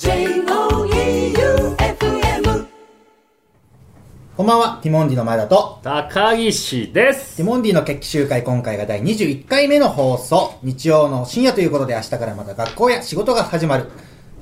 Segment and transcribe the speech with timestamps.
[0.00, 0.46] J-O-E-U-F-M
[4.34, 10.54] こんばんは、ティモンディの前田と、高岸ですティモンディの決起集会今回が第21回目の放送。
[10.62, 13.90] 日曜の深夜ということで明日からまた学校や仕事が始まる。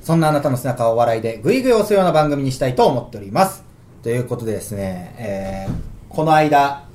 [0.01, 3.65] そんなあなたの背中を笑いでぐいぐい押すような番組にしたいと思っております。
[4.01, 5.73] ということでですね、えー、
[6.07, 6.85] この間、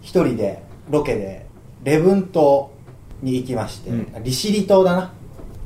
[0.00, 1.46] 一人でロケで、
[1.82, 2.70] 礼文島
[3.20, 5.12] に行きまして、うん利尻島だな。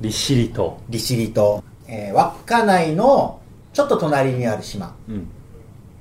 [0.00, 1.62] 利尻島利尻島。
[1.89, 3.41] えー、稚内の
[3.73, 4.94] ちょっと隣にある島。
[5.08, 5.29] うん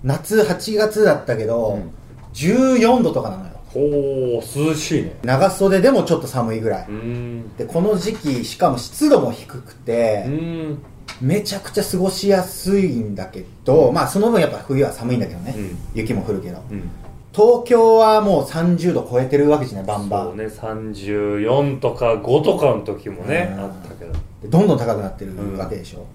[0.03, 1.91] 夏8月だったけど、うん
[2.35, 3.51] 14度とかなのよ。
[3.73, 6.91] ほう涼しいね長袖でもちょっと寒いぐらい。
[6.91, 10.77] んで、この時期、しかも湿度も低くうて、ん
[11.21, 15.55] めちゃくちゃ過ごしやすいんだけど、まあその分やっぱ冬は寒いんだけどね。
[15.57, 16.59] うん雪も降るけど。
[16.69, 16.89] うん
[17.33, 20.25] 東京はもう30度超えてるわけじゃない、バンバン。
[20.27, 23.94] そうね34とか5とかの時もねうんあったけ
[24.43, 26.05] どんどん高くなってるわけでしょ。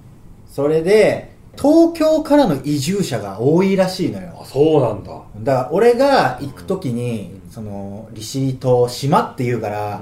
[0.48, 4.38] それで、東京からの移住者が多いらしいのよ。
[4.40, 4.44] あ。
[4.44, 5.12] そうなんだ。
[5.38, 10.00] だから俺が行く時に、その、利尻島島って言うから、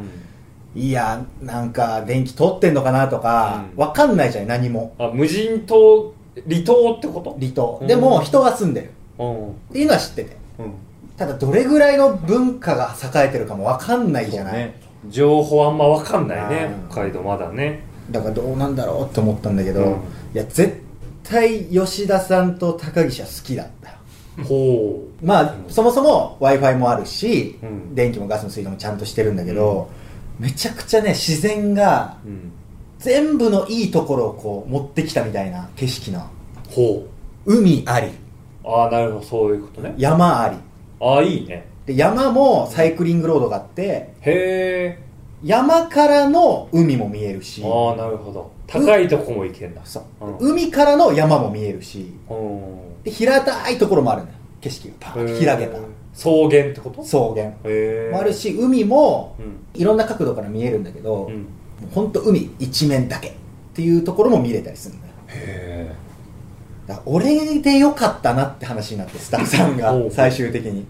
[0.75, 3.81] いや、なんか電気通ってんのかなとか、うん。
[3.81, 4.95] わかんないじゃん、何も。
[4.99, 6.13] あ無人島
[6.47, 7.37] 離島ってこと？
[7.41, 7.79] 離島。
[7.81, 7.87] うん。
[7.89, 8.91] でも人が住んでる。
[9.19, 9.49] うん。
[9.49, 10.37] っていうのは知ってて。
[10.59, 10.75] うん。
[11.17, 14.81] ただどれぐらいの文化が栄えてるかもわかんないじゃない、ね。
[15.09, 16.91] 情報あんま分かんないねうん。
[16.91, 19.93] 北海道まだねだからどうなんだろうって思ったんだけど、うん。
[19.93, 19.97] い
[20.35, 20.83] や、絶
[21.23, 23.91] 対吉田さんと高岸は好きだった。
[23.91, 23.97] よ。
[24.45, 27.95] ほまあ、そもそも Wi-Fi もあるし、うん。
[27.95, 29.91] 電気もガスも水道もちゃんとしてるんだけど、
[30.39, 32.53] めちゃくちゃね、自然がううん。
[32.99, 36.29] 全部のいいところをこう持ってきたみたいな景色の。
[36.71, 37.07] ほ
[37.47, 38.11] 海あり、う
[38.65, 39.25] ああなるほど。
[39.25, 39.95] そういうことね。
[39.97, 40.57] 山あり。
[41.01, 41.67] ああいいね。
[41.87, 45.08] で、山もサイクリングロードがあって、へえ
[45.45, 48.51] 山からの海も見えるし、ああなるほど。
[48.67, 49.81] 高いとこも行けんだ。
[49.85, 50.27] そう。
[50.27, 50.51] うん。
[50.53, 53.03] 海からの山も見えるし、うん。
[53.05, 54.35] で平たいところもあるのよ。
[54.61, 55.79] 景色がパーッと開けた。
[56.15, 57.03] 草原ってこと？
[57.03, 57.51] 草原。
[58.11, 59.81] もあるし、海もうん。
[59.81, 61.35] いろんな角度から見えるんだけど、うん。
[61.35, 61.41] も
[61.93, 63.33] うほんと海一面だけっ
[63.75, 65.13] ていうところも見れたりするんだよ。
[65.29, 65.95] へ
[66.89, 70.85] だから俺でよかったなって話になって、スタッフさんが最終的に。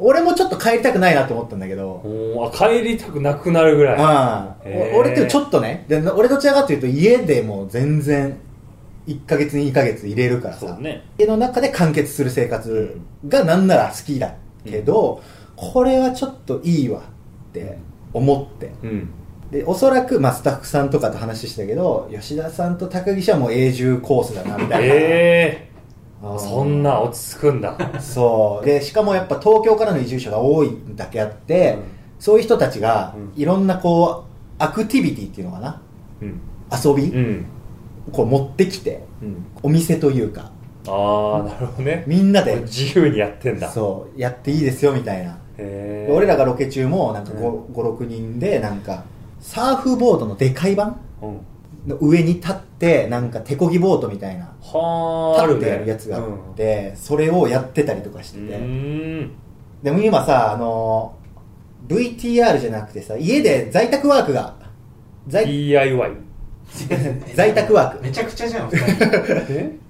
[0.00, 3.96] え俺もちょっと帰りたくないなと思ったんだけど、おあ帰りたくなくなるぐらい。
[3.98, 4.98] ああへー。
[4.98, 8.38] 俺ってちょっとね、で俺どちらかというと家でもう全然
[9.06, 11.04] 1ヶ月2ヶ月入れるからさ、ね。
[11.18, 14.34] 家の中で完結する生活がなんなら好きだ
[14.64, 15.22] けど、
[15.56, 17.78] これはちょっといいわって
[18.12, 18.72] 思って。
[18.82, 19.10] うん。
[19.50, 24.94] で、おそらく、まあ、スタッフさんとかと話したけど、吉田さんと高岸はもう永住コースだな、みたいな。
[24.94, 24.94] えあー。
[24.94, 25.69] え
[26.38, 27.76] そんな落ち着くんだ。
[28.00, 28.64] そう。
[28.64, 31.82] で、しかもやっぱ東京からの移住者が多いだけあって、うん。
[32.18, 33.42] そういう人たちがう、ん。
[33.42, 35.80] いろんなこう、アクティビティっていうのかな？
[36.20, 36.40] うん。
[36.84, 37.46] 遊び、うん。
[38.12, 39.46] こう持ってきて、うん。
[39.62, 40.50] お店というか、
[40.88, 42.04] ああなるほどね。
[42.06, 43.68] みんなで、自由にやってんだ。
[43.70, 45.38] そう、やっていいですよ、みたいな。
[46.10, 49.04] 俺らがロケ中も、なんかう5、5 6人で、なんか、
[49.40, 50.96] サーフボードのでかい版？
[51.22, 51.38] うん
[51.86, 54.52] の上に立って、なんか手こぎボートみたいな、
[55.46, 58.54] 立ってやるやつがあって、それをやってたりとかしてて。
[59.82, 61.20] でも今さ、あのー
[61.88, 64.54] VTR じゃなくてさ、家で在宅ワークが、
[65.26, 66.10] 在 DIY
[67.34, 68.02] 在宅ワーク。
[68.02, 68.70] めちゃくちゃじゃん、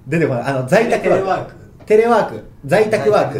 [0.07, 0.43] 出てこない。
[0.43, 1.21] あの、在宅テワーク。
[1.21, 1.53] レワーク。
[1.85, 2.43] テレワーク。
[2.65, 3.39] 在宅ワーク。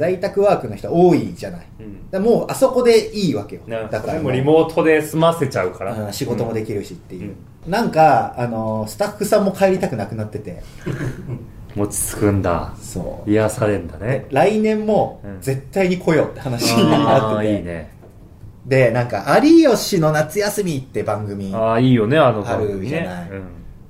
[0.00, 1.66] 在宅ワークの人多いじゃない。
[1.78, 3.62] うんだもうあそこでいいわけよ。
[3.66, 7.34] なだからでもリモートで済ませちゃうからうん仕事もできるしっていう。
[7.68, 10.62] なんか、あのースタッフさんも帰りたくなくなってて。
[11.76, 13.30] 持ち着くんだそう。
[13.30, 17.48] 癒されんだね来年もうん絶対に来ようって話にあなってて。
[17.50, 17.90] あいいね
[18.66, 21.54] で、なんか、有吉の夏休みって番組。
[21.54, 23.42] ああいいよねあのある番組ねじゃないうん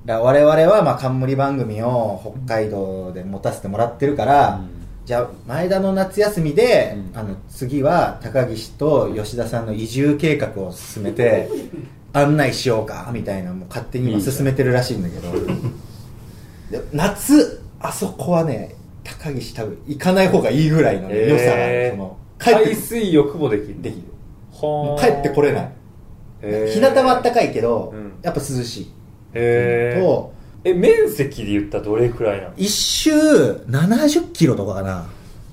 [0.07, 4.80] 我々はまあ冠番組を北海道で持たせてもらってるから、うん
[5.11, 7.19] じゃあ前田の夏休みで、うん。
[7.19, 11.49] あの次は高岸と吉田さんの移住計画を進めて
[12.13, 15.33] 案内しようかみたいなもう勝手に進めてるらしいんだけど。
[16.71, 18.73] で夏あそこはね
[19.03, 23.81] 高岸多分行かない方がいいぐらいの、ね良さがその海水浴もできる。
[23.81, 24.03] できる。
[24.97, 25.71] 帰ってこれない。
[26.43, 26.73] へー。
[26.73, 28.13] 日向はあったかいけど、うん。
[28.21, 28.91] やっぱ涼しい。
[29.33, 30.31] へえと
[30.63, 35.07] え面積で言ったらどれくらいなの一周70キロとかかな。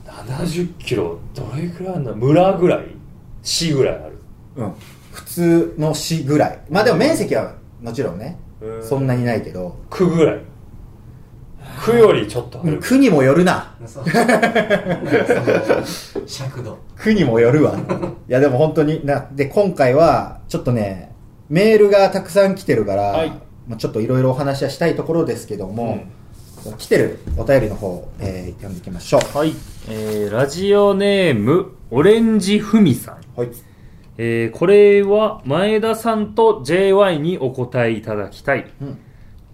[0.06, 1.18] 70キロ？
[1.34, 2.86] どれくらいあるの村ぐらい？
[3.42, 4.18] 市ぐらいある？
[4.56, 4.72] うん。
[5.12, 6.60] 普通の市ぐらい。
[6.68, 8.84] まあでも面積はもちろんねうん。
[8.86, 9.76] そんなにないけど。
[9.88, 10.40] 区ぐらい？
[11.84, 12.78] 区よりちょっとある。
[12.80, 13.76] 区にもよるな。
[16.26, 16.78] 尺度。
[16.96, 17.78] 区にもよるわ。
[18.28, 21.14] いやでも本当になで今回はちょっとね
[21.48, 23.32] メールがたくさん来てるから、はい
[23.68, 26.04] まあ、ちょっといろいろお話はしたいところですけども、
[26.78, 29.36] 来てるお便りの方、えー、読んでいきましょう。
[29.38, 29.52] はい。
[29.88, 33.16] えー、ラジオネーム、オレンジふみさん。
[33.38, 33.50] はい。
[34.16, 38.66] えー、これは前田さんと JY にお答えいただきたい。
[38.80, 38.98] うん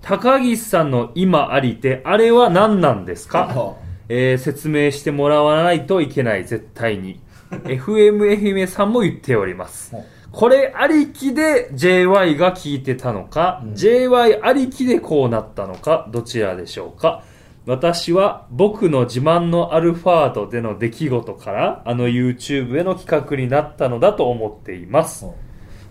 [0.07, 3.47] 高岸さんの今ありて、あれは何なんですか？
[3.47, 3.77] は
[4.11, 7.21] えー説明してもらわないといけない、絶対に。
[7.62, 9.95] FM 愛媛さんも言っております。
[10.33, 17.23] これありきで JY が聞いてたのか、うん JY ありきでこうなったのか、どちらでしょうか
[17.67, 25.27] 私は僕の自慢のアルファードでの出来事からあの YouTube への企画になったのだと思っています。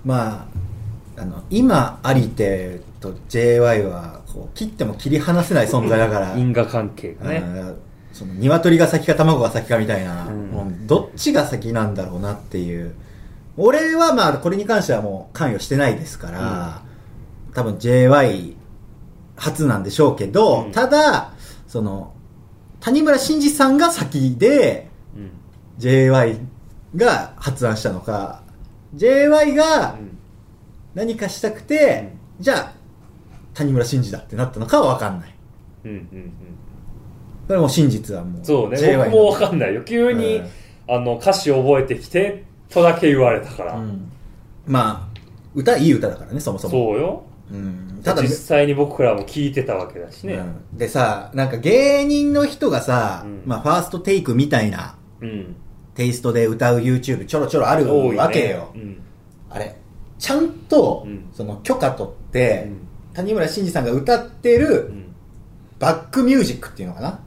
[0.05, 0.47] ま
[1.17, 7.37] あ、あの、今ありてと JY は、こう、切っても切り離せない存在だから、 因果関係がね。
[7.37, 7.75] うん
[8.13, 10.51] その鶏が先か卵が先かみたいな、うん。
[10.51, 12.93] もうどっちが先なんだろうなっていう。
[13.57, 16.83] 俺はまあこれに関してはもう関与してないですから、
[17.53, 18.55] 多分 JY
[19.35, 20.71] 初なんでしょうけど、うん。
[20.71, 21.33] ただ、
[21.67, 22.13] その、
[22.79, 25.31] 谷村新司さんが先でうん。
[25.79, 26.39] JY
[26.95, 28.43] が発案したのか、
[28.95, 30.17] JY がうん。
[30.93, 32.73] 何かしたくて、じゃあ
[33.55, 35.35] 谷村新司だってなったのかはわかんない。
[35.85, 36.33] うんうんうん
[37.47, 39.83] これもう真実はもうそうね、JY 僕もわかんないよ。
[39.83, 40.47] 急に、うん
[40.87, 43.75] あの、歌詞覚えてきて、とだけ言われたから。
[43.75, 44.11] うん
[44.65, 45.19] まあ、
[45.55, 46.71] 歌いい歌だからね、そもそも。
[46.71, 47.23] そうよ。
[47.51, 50.35] うん、ただ実際に僕らも聞いてたわけだしね。
[50.35, 55.55] うんでさ、なんか芸人の人がさ、うんまあファーストテイクみたいなうん。
[55.95, 58.71] テイストで歌う YouTube ちょろちょろある多いねわけよ。
[58.73, 59.01] うん。
[59.49, 59.75] あれ、
[60.17, 62.77] ちゃんと、うんその許可取って、うん
[63.13, 65.15] 谷村新司さんが歌ってるうん。
[65.79, 67.19] バックミュージックっていうのかな？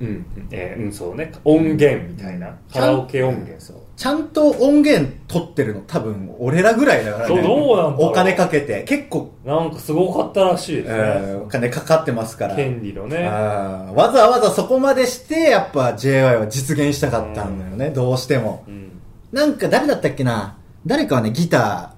[0.00, 0.26] うん。
[0.50, 1.32] えーうん、そうね。
[1.44, 2.56] 音源みたいな。
[2.72, 3.54] カラオケ音源。
[3.58, 7.34] そうちゃんと音源取ってるの多分俺らぐらいだからね。
[7.34, 8.84] そうどうなんだろうお金かけて。
[8.84, 11.00] 結構、なんかすごかったらしいですえね。
[11.36, 12.56] ーお金かかってますから。
[12.56, 13.24] 権利のね。
[13.26, 18.64] わざわざそこまでして、やっぱ JY は実現したかったんだよね、どうしても。
[18.68, 19.00] うん。
[19.32, 20.58] なんか誰だったっけな？
[20.84, 21.94] 誰かはね、ギタ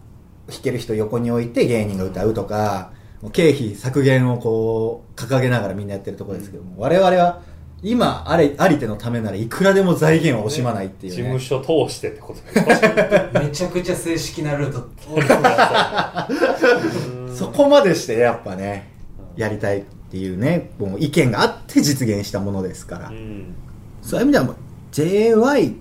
[0.49, 2.93] ー弾ける人横に置いて芸人が歌うとか、
[3.33, 7.43] 経費削減をこう、掲げながらみんなやってるところですけども、我々は
[7.83, 11.39] 今、あれ、ありてのためならいくらでも財源を惜しまないっていう事ね。
[11.39, 14.89] 務所通してってことだよめちゃくちゃ正式なルート。
[17.35, 18.91] そこまでしてやっぱね、
[19.37, 23.09] やりたいっていうね、もう意見があって実現したものですから。
[23.11, 23.55] うん。
[24.03, 24.57] そういう意味ではもう
[24.93, 25.75] JY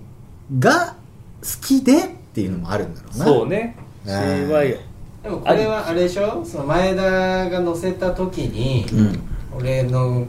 [0.59, 0.95] が
[1.41, 3.25] 好きでっていうのもあるんだろうな。
[3.25, 3.75] そうね。
[4.05, 4.77] うん CY。
[5.23, 6.43] でもこれはあれでしょ？
[6.45, 9.19] その前田が載せた時に、うん。
[9.57, 10.25] 俺の、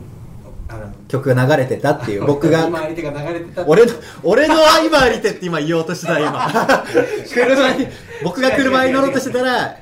[0.69, 3.63] あの、曲が流れてたっていう、 僕が、今相手が流れてた。
[3.63, 3.93] って俺の、
[4.23, 4.55] 俺の
[4.85, 6.49] 今ありてって今言おうとしてた、今。
[7.33, 7.89] 車に、
[8.23, 9.77] 僕が車に乗ろうとしてたら、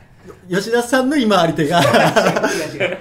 [0.49, 2.99] 吉田さんの今あり手が、違う違う違う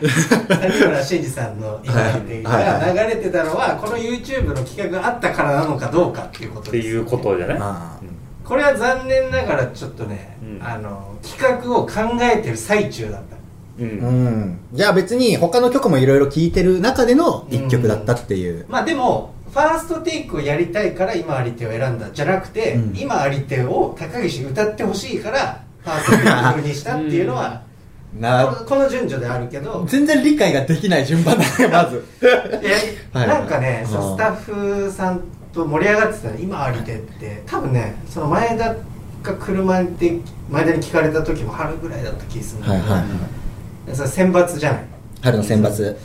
[0.47, 7.53] 谷村新司さんの今相手が流れてたのはこの YouTube の企画があったからなのかどうかっていうことですっていうことじゃな
[8.01, 8.47] い？
[8.47, 10.67] これは残念ながらちょっとね、うん。
[10.67, 13.34] あの企画を考えてる最中だった
[13.79, 14.59] うん。
[14.73, 18.65] じゃあ別に他の曲もいろいろ聴いてる中での一曲だったっていう。
[18.69, 27.61] まあでもファーストテイクをやりたいから今あり手を選んだじゃなくて、うん今あり手を高岸に歌ってほしいからファーストテイクにしたっていうのは、
[28.15, 32.03] こなのこの順序であるけど全然理解ができない順番だね、 まず。
[32.21, 32.77] いや
[33.13, 35.21] はいなんかね、スタッフさん
[35.53, 38.75] と盛り上がってたの今ありてって多分ねその前田
[39.23, 40.19] が車で
[40.49, 43.44] 前田に聞かれた時も春ぐらいだった気がするんだけど、はいはいはい。
[43.85, 44.85] でそれ選抜じゃない。
[45.21, 45.95] 春の選抜。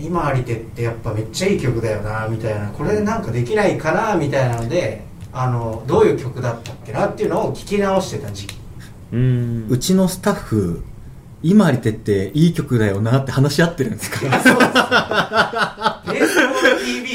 [0.00, 2.68] 今ありてってやっぱめっちゃいい曲だよなみたいな。
[2.68, 5.02] これなんかできないかなみたいなので
[5.32, 8.56] あのどういう曲だったっけなっていうのを聞き直してた時期。
[9.12, 9.66] うん。
[9.68, 10.84] うちのスタッフ、
[11.42, 14.18] 今ありてっていい曲だよなって話し合ってるんですか？
[14.32, 16.34] あそうです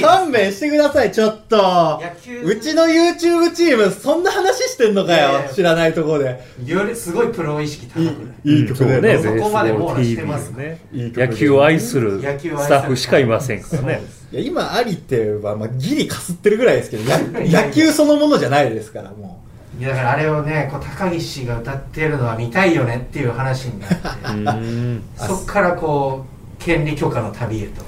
[0.01, 2.01] 勘弁してください、ちょっと。
[2.01, 5.49] 野球うちの YouTube チーム、そんな話してんのかよ。
[5.53, 6.43] 知らないところで。
[6.65, 10.81] よりすごいプロ意識高くないいい曲だよね、そこまで網羅してますね。
[10.93, 14.01] 野球を愛するススタッフしかいませんからね。
[14.31, 17.19] いや、今、ありっては、まあ、ギリかすってるぐらいですけど、や
[17.65, 19.43] 野球そのものじゃないですから、も
[19.79, 23.95] いやだからあれをねこう高岸が歌ってるのは見たいよねっていう話になって
[24.29, 25.03] うん。
[25.15, 26.25] そっからこ
[26.59, 27.85] う権利許可の旅へとう。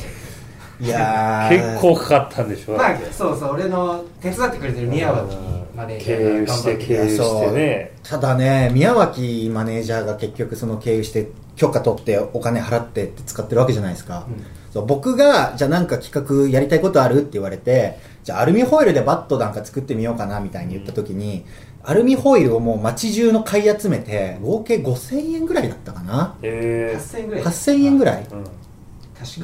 [0.80, 1.76] いやー。
[1.76, 2.74] 結構かかったんでしょ。
[2.74, 5.36] まあそうそう俺の手伝ってくれてる宮脇
[5.76, 7.92] マネージャ経由してーが頑張って経由してね。
[8.04, 14.26] ただね、宮脇マネージャーが結局その経由して許可取ってお金払ってって使ってるわけじゃないですか。
[14.28, 14.44] うん。
[14.72, 21.46] そう僕が、じゃあなんか企画やりたいことあるって言われて、じゃあアルミホイルでバットなんか作ってみようかなみたいに言った時に、
[21.84, 26.36] アルミホイルをもう街中の買い集めて合計5000円ぐらいだったかな。
[26.42, 27.44] へ8000円ぐらい。
[27.44, 28.28] 8000円ぐらい。
[28.30, 28.65] えうん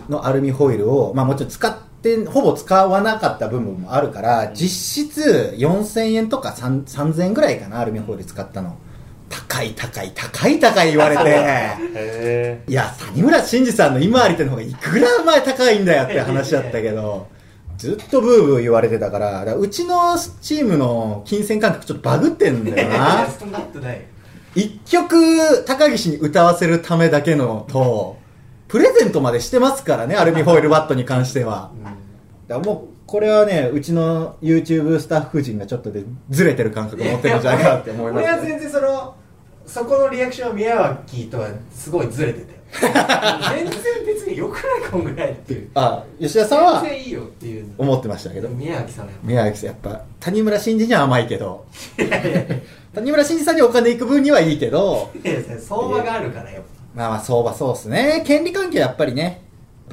[0.09, 8.77] のアルミホイルを、まあもちろん使って、ほぼ使わなかった部分もあるから、実質4000円とか3 3000円ぐらいかな、アルミホイル使ったの。
[9.29, 17.27] 高い高い高い高い言われて、いや、谷村新司さんの今ありての方がいくら前高いんだよって話だったけど、
[17.77, 23.25] ずっとブーブー言われてたから、うちのチームの金銭感覚ちょっとバグってんだよな。
[24.53, 28.17] 一曲高岸に歌わせるためだけのと、
[28.71, 31.71] プレゼントまでしてますからね、アルミホイルバットに関しては。
[32.47, 39.15] だからもう、これはね、うちの YouTube スタッフ陣がちょっとでずれてる感覚を持ってるんじゃないかなって思います、 俺は全然その
[39.65, 42.59] そこのリアクションは宮脇とはすごいずれてたよ
[43.53, 43.75] 全然
[44.05, 45.69] 別によくないこんぐらいっていう。
[45.75, 46.81] あ、吉田さんは？
[46.81, 49.11] 全然いいよっていう思ってましたけど、宮脇さんは。
[49.11, 51.65] やっ宮崎さんやっぱ、谷村新司には甘いけど、
[52.95, 58.23] 谷村新司さんにお金行く分にはいいけど、やいや相場があるからやっまあまあ相場そうっすね。
[58.25, 59.41] 権利関係やっぱりね、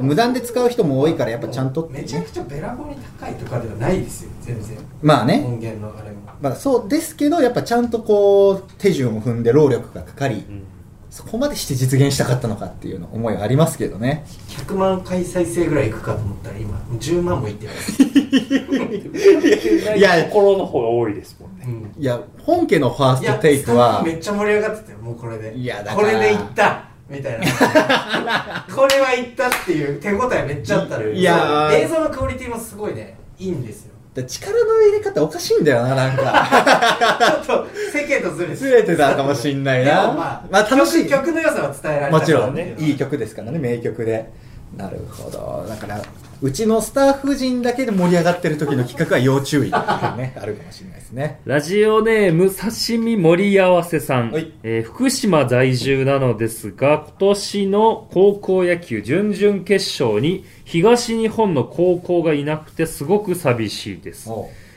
[0.01, 4.79] 無断で使う人も多いからやっぱちゃんとぱめちゃくちゃべらぼうに高いとかではないですよ全然。
[5.03, 5.43] まあね。
[5.45, 6.19] 音源のあれも。
[6.41, 10.65] まあそうですけど、やっぱちゃんとこう、手順を踏んで労力がかかり、うん。
[11.11, 14.27] そこまでして実現したかったのかっていうの思いはありますけどね。
[14.49, 17.77] 100万回再生ぐらいいくかと思ったら今10万もいってない
[19.99, 21.65] いやところの方が多いですもんね。
[21.67, 22.03] うん。
[22.03, 25.57] いや、本家のファーストテイクはめっちゃ盛り上がってたよもうこれで。
[25.57, 27.47] いやだからこれでいったみたいな
[28.75, 37.43] これはいったっていう手応えめっちゃあったいや映像のクオリティもすごいねいいんですよで力の入れ方おかしいんだよな、なんか。
[37.47, 40.09] ちょっと世間とずれてずれてたかもしんないでな。
[40.09, 41.09] もまあ、楽しい。
[41.09, 44.29] 曲曲の良さは伝えられたもちろんねね、いい曲ですからね、名曲で。
[44.77, 45.65] なるほど。
[45.69, 46.03] だから、
[46.41, 51.41] うちのスタッフ陣だけで盛り上がってる時の企画は要注意っていうね、 あるかもしれないですね。
[51.45, 54.53] ラジオネーム刺身盛り合わせさん、はい。
[54.63, 64.31] えー福島在住なのですが今年の高校野球準々決勝に東日本の高校がいなくてすごく寂しいです。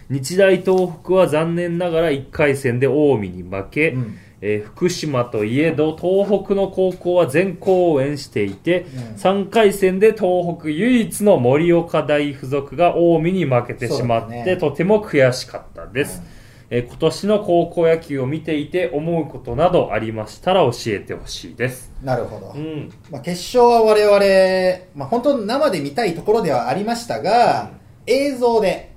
[0.10, 8.89] 日大東北は残念ながら1回戦で近江に負け、うんえー福島といえど東北の高校は全校応援していて、うん。
[9.15, 14.57] 3回戦で東北唯一の盛岡大附属が近江に負けてしまって、ね。
[14.57, 21.91] とても悔しかったです、えー今年の高校野球を見ていて思うことなどありましたら教えてほしいです。
[22.01, 22.53] なるほど。
[22.55, 22.89] うん。
[23.12, 27.71] まあ、決勝は我々、まあ、本当生で見たいところではありましたが、
[28.07, 28.95] 映像で、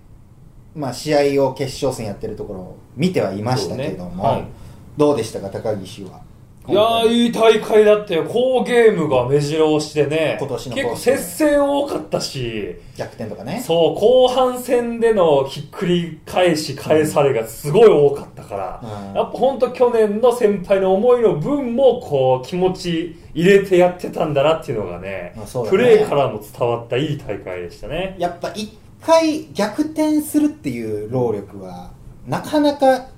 [0.76, 4.28] まあ、試合を決勝戦やってるところを見てはいましたけども、ね。
[4.30, 4.63] はい
[4.96, 6.20] どうでしたか高岸は？
[6.66, 8.24] いやーいい大会だったよ。
[8.24, 10.38] 好ゲームが目白押しでね。
[10.40, 12.76] 今年の結構接戦多かったし。
[12.96, 13.62] 逆転とかね。
[13.66, 19.14] そう後半戦でのひっくり返し返されがすごい多かったから、うん。
[19.14, 25.46] やっぱ本当去年の先輩の思いの分もこう気持ち入れてやってたんだなっていうのがねね。
[25.68, 28.16] プレーからも伝わったいい大会でしたね。
[28.18, 31.90] やっぱ一回逆転するっていう労力は
[32.26, 33.08] なかなか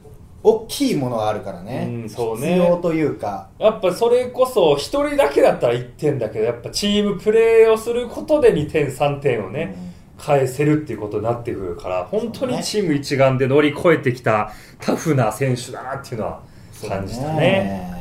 [0.49, 2.55] 大きいものがあるからね,、うんそうね。
[2.55, 3.49] 必要というか。
[3.59, 9.77] やっぱそれこそ一人だけだったら1点だけどやっぱチームプレーをすることで2点3点をね、
[10.19, 16.43] 返せるっていうことになってくるから本当にチーム一丸で乗り越えてきたタフな選手だなっていうのは
[16.89, 17.93] 感じたね。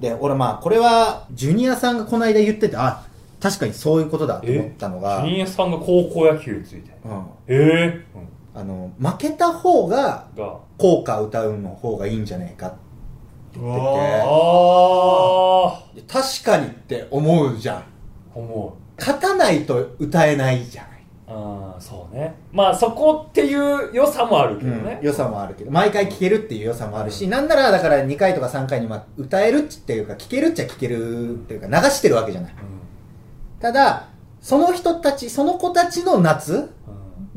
[0.00, 3.04] で俺まあこれはジュニアさんがこの間言っててあ
[3.40, 6.90] 確かにそういうことだと思ったのが、ジュニアさんが高校野球について。
[7.04, 10.56] うん、ええあの負けた方がが。
[10.78, 13.80] 校歌歌うの方がいいんじゃないかって言って
[14.24, 14.28] あ
[15.66, 17.84] あて確かにって思うじゃん。
[18.34, 19.00] 思う。
[19.00, 20.90] 勝たないと歌えないじゃない。
[21.28, 22.34] ああそうね。
[22.52, 25.70] まあそこっていう良さもあるけどね、良さもあるけど。
[25.70, 32.54] 毎回聴けるっていう良さもあるし、なんならだから2回とか3回にまあ歌えるっていうか聴けるっちゃ聴けるっていうか流してるわけじゃない。
[33.60, 34.08] ただ
[34.40, 36.70] その人たちその子たちの夏うんうん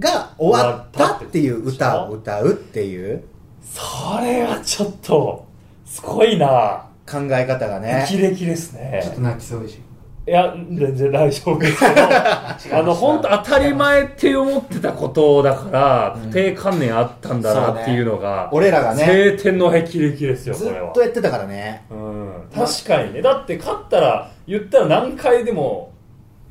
[0.02, 3.24] が終わったっていう歌を歌うっていう。
[3.64, 5.46] それはちょっと
[5.86, 6.86] すごいな。
[7.10, 8.06] 考え方がね。
[8.08, 9.80] キレキレですちょっねと泣きそうでし
[10.28, 11.94] いや全然大丈夫ですけど。
[12.78, 16.22] あの本当当たり前って思ってたことだからうん。
[16.30, 19.04] 固定観念あったんだなっていうのが、俺らがね。
[19.04, 20.90] 晴天の霹靂ですよずこれは。
[20.92, 21.84] っとやってたからね。
[21.92, 22.34] うん。
[22.54, 23.22] 確かにね。
[23.22, 25.92] だって勝ったら言ったら何回でも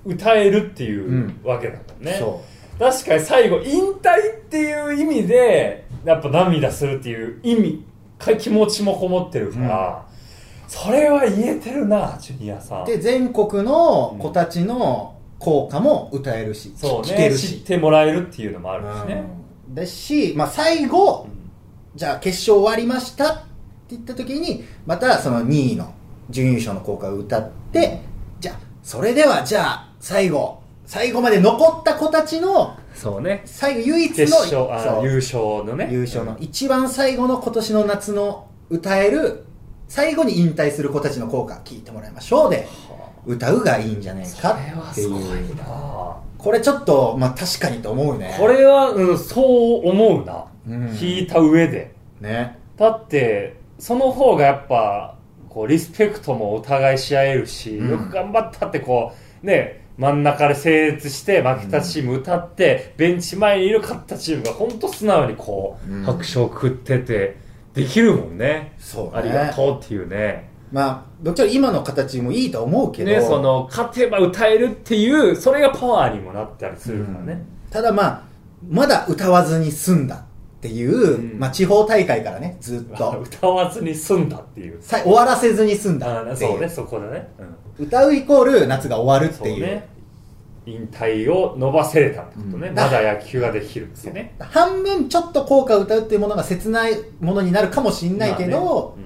[0.05, 1.41] 歌えるっていううん。
[1.45, 2.43] わけだもんね、そ
[2.81, 7.85] 確かに最後引退っていう意味でやっぱ涙するっていう意味
[8.19, 10.07] か気持ちもこもってるから、
[10.67, 12.83] それは言えてるなジュニアさん。
[12.85, 19.25] うで全国の子たちの校歌も歌えるしそう聴けね知っるしてもらえるっていうのもあるしね、
[19.69, 19.75] うん。
[19.75, 21.27] ですし、まあ、最後
[21.95, 23.45] じゃあ決勝終わりましたって
[23.91, 25.93] 言った時に、またその2位の
[26.31, 28.01] 準優勝の効果を歌って、
[28.39, 30.60] じゃあ、それではじゃあ、最後、
[30.91, 33.43] 最後まで残った子たちの、そうね。
[33.45, 35.89] 最後唯一の優勝のね。
[35.89, 36.37] 優勝の。
[36.41, 39.45] 一番最後の今年の夏の歌える
[39.87, 42.67] 最後に引退する子たちの効果聞いてもらいましょうで
[43.25, 46.17] 歌うがいいんじゃないかこれはっていすごいうな。
[46.39, 48.35] これちょっとまあ確かにと思うね。
[48.37, 50.89] これは、うん、そう思うな、うん。
[50.89, 51.95] 聞いた上で。
[52.21, 52.59] ね。
[52.77, 55.15] だってその方がやっぱ
[55.49, 57.91] こうリスペクトもお互いし合えるし、うん。
[57.91, 59.13] よく頑張ったってこ
[59.45, 66.05] うね真ん中で整列して負けたチーム歌って、ベンチ前にいる勝ったチームが本当素直にこう、うん。
[66.05, 67.37] 拍手を送ってて
[67.75, 68.75] できるもんね。
[68.79, 69.11] そうね。
[69.17, 70.49] ありがとうっていうね。
[70.73, 78.23] まあどっちら今の形もいいと思うけど、ねその勝てば歌えるっていうそれがパワーにもなったりするからね、ただまあ
[78.67, 80.17] まだ歌わずに済んだ
[80.61, 81.39] っていう、うん。
[81.39, 83.21] まあ、地方大会からねずっと。
[83.21, 84.79] 歌わずに済んだっていう。
[84.81, 86.33] さ終わらせずに済んだっていう。
[86.33, 87.29] あそうねそこだね、
[87.79, 87.85] うん。
[87.87, 89.89] 歌うイコール夏が終わるっていうね
[90.67, 92.75] 引退を伸ばせれたってことね、うん。
[92.75, 94.35] まだ野球ができるっていうね。
[94.39, 98.97] 半分ちょっと効果を歌うっていうものが切ないものになるかもしんないけど、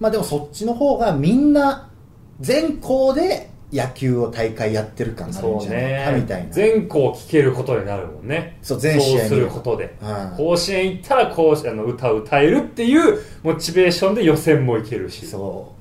[0.00, 1.90] まあでもそっちの方がみんな
[2.40, 6.20] 全校で野球を大会やってる感があるんそうじゃないかね。
[6.20, 6.52] みたいな。
[6.52, 8.58] 全校聞けることになるもんね。
[8.62, 10.36] そう全試合にそうすることで、うん。
[10.36, 15.26] 甲子園行ったら甲子園の歌を歌えるっていうモチベーションで予選も行けるし。
[15.26, 15.74] そ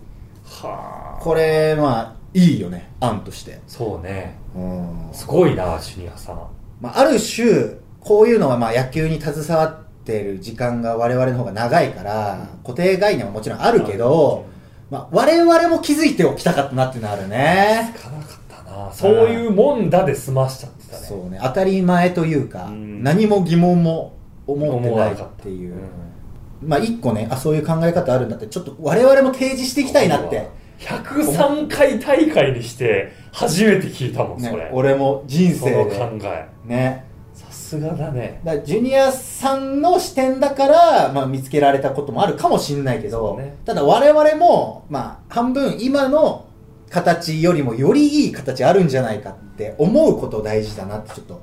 [0.43, 1.21] はあ。
[1.21, 1.23] う。
[1.23, 3.59] これ、まあ、いいよね、案として。
[3.65, 4.37] そうね。
[4.55, 5.09] うん。
[5.11, 6.39] すごいなジュニアさん。
[6.79, 14.45] まあ、ある種、こういうのはまあ野球に携わってる時間が我々の方が長いから、固定概念はもちろんあるけど、
[14.91, 17.91] まあ、我々も気づいておきたかったなっていうのはあるね。
[17.95, 18.93] つかなかったな。
[18.93, 21.05] そういうもんだで済ましちゃってたね。
[21.07, 23.03] そうね、当たり前というか、うん。
[23.03, 24.13] 何も疑問も
[24.45, 25.73] 思ってないっていう。
[25.73, 26.69] うん。
[26.69, 30.66] まあ一個ね、あ、そういう考え方あるんだって、ちょっと我々も提示していきたいなって。
[30.79, 34.65] 103回大会にして初めて聞いたもん、それ。
[34.65, 36.47] ね、俺も人その生考で。
[36.65, 36.67] え。
[36.67, 37.05] ね。
[37.33, 38.41] さすがだね。
[38.43, 43.57] だジュニアさんの視点だから、まあ、見つけられたこともあるかもしれないけど、ね。
[43.65, 46.47] ただ我々も、まあ、半分今の
[46.89, 51.41] 形よりもよりいい形あるんじゃないかって思うこと大事だなってちょっと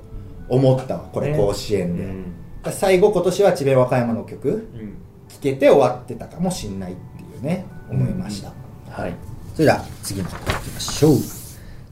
[0.49, 1.37] 思ったわこれね。
[1.37, 2.71] 甲子園で、うん。
[2.71, 4.97] 最後今年は智弁和歌山の曲うん。
[5.27, 8.53] 聴けて終わってたかもしれないっていうね思いました、
[8.95, 9.15] はい。
[9.53, 11.15] それでは次の方行きましょう。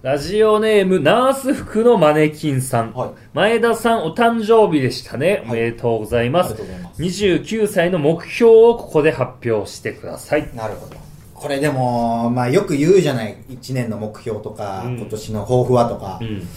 [0.04, 3.10] ラジオネームナース服のマネキンさん、はい。
[3.34, 5.42] 前田さんお誕生日でしたね、はい。
[5.42, 6.54] おめでとうございます。
[6.54, 7.02] ありがとうございます。
[7.02, 10.50] 29歳の目標をここで発表してください。
[10.56, 10.96] なるほど。
[11.34, 13.36] これでも、まあ、よく言うじゃない。
[13.50, 14.98] 1年の目標とか、うん。
[14.98, 16.48] 今年の抱負はとか、うん。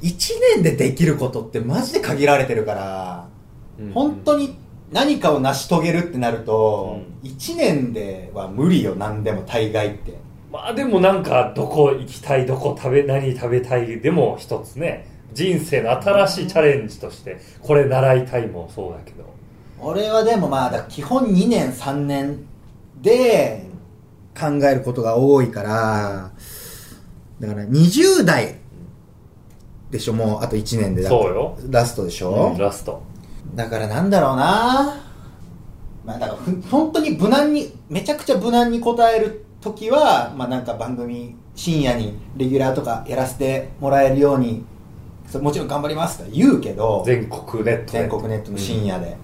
[0.00, 3.28] 1年でできることってマジで限られてるから、
[3.78, 3.92] うん。
[3.92, 4.56] 本当に
[4.90, 10.16] 何かを成し遂げるってなると、う1年では無理よ何でも大概って。
[10.50, 15.08] まあでもなんかどこ行きたいどこ食べ何食べたいでも一つね。
[15.32, 19.24] 人生の新しいチャレンジとしてこれ習いたいもそうだけど。
[19.80, 22.44] 俺はでもまあだ基本2年3年
[23.00, 23.66] で
[24.38, 26.30] 考えることが多いから
[27.40, 28.56] だから20代
[29.90, 31.02] でしょもうあと1年で。
[31.02, 31.58] だそうよ。
[31.70, 33.02] ラストでしょ、うんラスト。
[33.54, 35.11] だからなんだろうな
[36.04, 44.64] まあだからふ本当に無難にめちゃくちゃ無難に答える時はまあなんか番組深夜にレギュラーとかやらせてもらえるように
[45.40, 47.98] もちろん頑張りますとは言うけど全国ネットで。
[48.00, 49.16] 全国ネットの深夜で、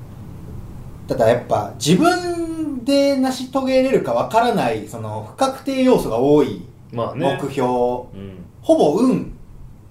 [1.07, 6.63] ただやっぱ自分で成し遂げれるかわからないその不確定要素が多い
[6.93, 7.39] まあね。
[7.43, 7.71] 目標、う
[8.17, 8.45] ん。
[8.63, 9.33] ほぼ運、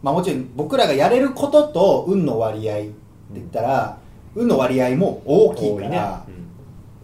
[0.01, 2.91] まあ、もちろん僕らがやれることと運の割合って
[3.33, 3.97] 言ったら、
[4.35, 6.25] 運の割合も大きいから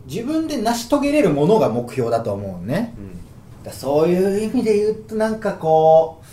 [0.06, 2.94] 自分で成し遂げれるものが目標だと思うね。
[3.66, 3.72] うん。
[3.72, 6.26] そういう意味で言うとなんかこう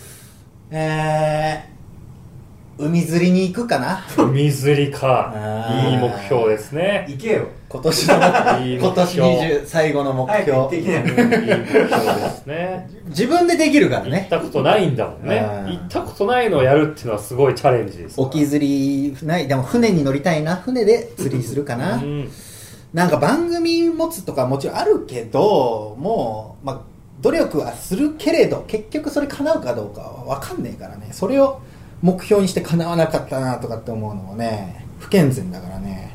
[0.72, 4.04] えー、海釣りに行くかな？
[4.16, 5.35] 海釣りか。
[5.88, 7.06] いい目標ですね。
[7.09, 7.48] 行けよ。
[7.68, 11.40] 今年の 今年20最後の目早く行って標きなよ。
[11.40, 12.90] いい目標ですね。
[13.06, 15.46] 自分でできるから行っねたことないんだもんね。
[15.66, 20.56] うん行ったことないのをやるっていうのはすごいチャレンジです沖釣りないでも船に乗りたいな。
[20.56, 22.30] 船で釣りするかな、うん
[22.92, 26.81] なんか番組持つとかもちろんあるけどもう、まあ、
[27.20, 31.09] 努力はするけれど結局それ叶うかどうかは分かんねえからね。
[31.12, 31.61] それを
[32.03, 36.14] 目標にして叶わなかったなとかって思うのもね不健全だからね。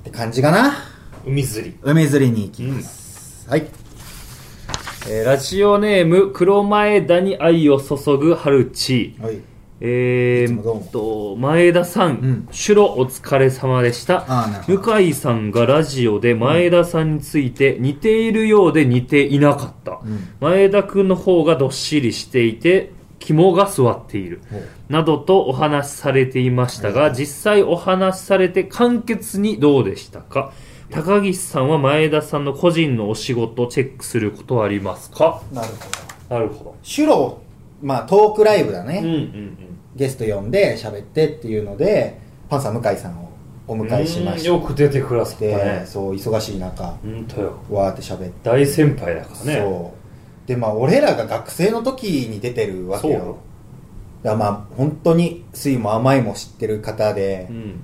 [0.00, 0.74] って感じかな。
[1.26, 1.76] 海釣り。
[1.82, 3.66] 海釣りに行きます、はい。
[5.08, 9.40] えーラジオネーム黒前田に愛を注ぐ春地はい
[9.80, 12.48] えー、と前田さん、ん。
[12.50, 14.26] シュロお疲れ様でした。
[14.66, 20.28] 向井さんがラジオで前田さんについて似ているようで似ていなかった、うん。
[20.40, 24.40] 前田君の方がどっしりしていて肝が座っている。
[24.88, 30.52] などとお話しされていましたが、実際お話しされて簡潔にどうでしたか？
[30.90, 35.42] 高岸さんは前田さんの個人のお仕事をチェックすることはありますか？
[35.52, 36.36] なるほど。
[36.36, 37.42] なるほシュロ
[37.82, 39.56] まあトークライブだね、どうんうん。
[39.96, 43.28] ゲスト呼んで喋ってっていうのでパンサー向井さんを
[43.66, 46.84] おうん迎えしましよく出てくださったて、ねそう忙しい中。
[46.84, 48.32] わーって喋って。
[48.42, 49.56] 大先輩だからね。
[49.56, 50.48] そう。
[50.48, 53.36] でまあ俺らが学生の時に出てるわけよ。
[54.22, 57.80] だまあ本当に酸いも甘いも知ってる方で、うん。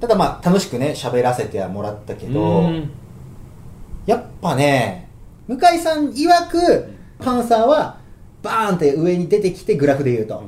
[0.00, 2.90] ただまあ楽しくね喋らせてはもらったけど、うん。
[4.06, 5.08] やっぱね
[5.48, 7.98] 向井さん曰くパンサーは
[8.44, 10.44] バーンって上に出てきてグラフで言うと、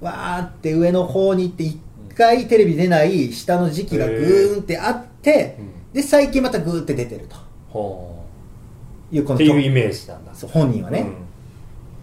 [0.00, 1.80] わーって上の方に行って一
[2.14, 5.58] 回テレビ出ない下の時期がグーンってあって、
[5.92, 7.36] で最近またグーって出てると。
[7.68, 8.24] ほ
[9.10, 10.34] いうこのうっていうイメージなんだ。
[10.34, 11.06] そう本人はね、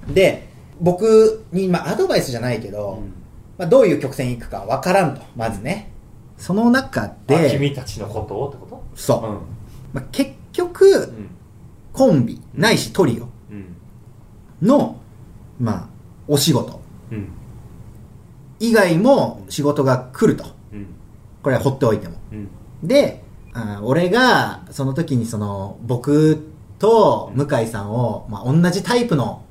[0.07, 3.13] で僕に、まあ、アドバイスじゃないけど、うん。
[3.57, 5.21] まあ、どういう曲線いくかわからんと。
[5.35, 5.91] まずね。
[6.37, 8.83] その中あで君たちのことをってこと？
[8.95, 9.39] そう、うん。
[9.93, 11.29] まあ、結局うん。
[11.93, 13.75] コンビないしトリオうん。
[14.61, 15.00] の、
[15.61, 15.87] まあ、
[16.27, 16.81] お仕事。
[17.11, 17.29] うん。
[18.59, 20.45] 以外も仕事が来ると。
[20.73, 20.87] うん。
[21.43, 22.15] これは放っておいても。
[22.31, 22.49] うん。
[22.83, 26.47] であー俺がその時にその僕
[26.79, 29.43] と向井さんを、まあ、同じタイプの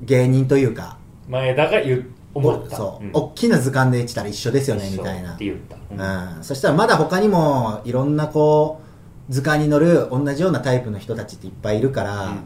[0.00, 0.96] 芸人というか
[1.28, 2.76] 前田が言う思った。
[2.76, 3.10] そう、ん。
[3.12, 5.34] 大きな図鑑で言ったら一緒ですよねみたいな。
[5.34, 5.76] って言った。
[5.90, 6.36] うん。
[6.36, 8.80] うん、そしたらまだ他にもいろんなこ
[9.28, 12.40] う図鑑に乗る同じようなタイプの人たちっていっぱいいるから、うん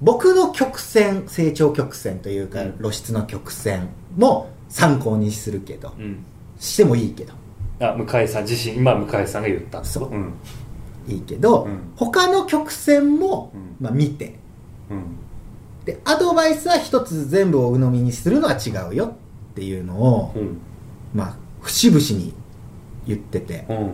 [0.00, 2.78] 僕の曲線成長曲線というか、うん。
[2.78, 6.24] 露出の曲線も参考にするけど、うん。
[6.58, 7.32] してもいいけど。
[7.80, 10.16] あ向井さん自身今向井さんが言ったそう。
[10.16, 10.32] ん。
[11.06, 11.78] いいけど、うん。
[11.96, 13.76] 他の曲線も、うん。
[13.80, 14.38] まあ、見て。
[14.90, 15.04] うん。
[15.84, 19.12] でアドバイスは一つ全部を鵜呑みにするのは違うよっ
[19.54, 20.58] ていうのを、うん。
[21.14, 22.34] まあ節々に
[23.06, 23.66] 言ってて。
[23.68, 23.92] うん。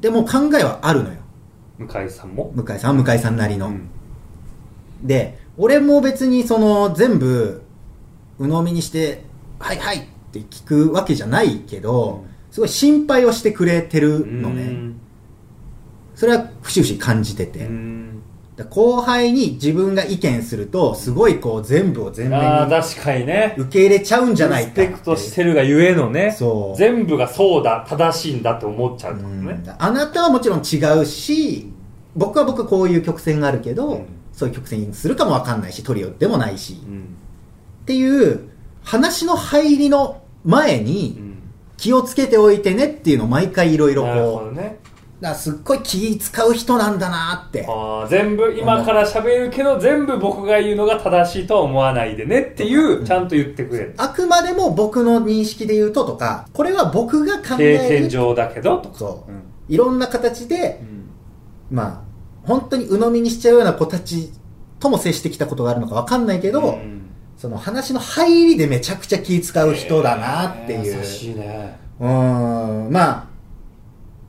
[0.00, 1.16] でも考えはあるのよ。
[1.78, 2.52] 向井さんも？
[2.54, 3.88] 向井さんは向井さんなりの、うん
[5.02, 7.62] で俺も別にその全部
[8.38, 9.24] 鵜呑みにして
[9.58, 10.00] 「はいはい」っ
[10.32, 15.00] て聞くわけじゃないけど、すごい心配をしてくれてるのね、うん。
[16.14, 17.68] それは節々感じてて、
[18.70, 23.54] 後輩に自分が意見するとすごいこう全部を全面に確かにね。
[23.58, 26.30] 受け入れちゃうんじゃないかリスペクトしてるがゆえのね。
[26.30, 26.78] そう。
[26.78, 29.46] 全部がそうだ正しいんだって思っちゃうってことうん。
[29.46, 31.70] ねあなたはもちろん違うし
[32.16, 37.00] 僕は僕こういう曲線があるけど、うんそういう曲線にするかもわかんないしトリオでもないし、うん。
[37.82, 38.48] っていう
[38.82, 41.32] 話の入りの前うにん。
[41.76, 44.10] 気をつけておいてねっていうのを毎回いろいろこ
[44.52, 44.78] うどね。
[45.20, 47.64] だすっごい気使う人なんだなって。
[47.68, 53.94] あー全部今から喋るけど全部僕が言うのが正しいとは思わないでねっていうちゃんと言ってくれる。
[53.96, 58.98] あくまでも僕の認識で言うととかこれは僕が考経える験上だけどとか。
[58.98, 59.42] そう、うん。
[59.68, 60.80] いろんな形で
[61.70, 61.76] うん。
[61.76, 62.11] まあ
[62.44, 64.30] 本当に鵜呑みにしちゃうような子たち
[64.80, 67.02] とも接してきたことがあるのかわかんないけど、うん。
[67.36, 71.76] その話の入りでめちゃくちゃ気使う人だなっていう、優しいね。
[71.98, 72.92] うーん。
[72.92, 73.26] まあ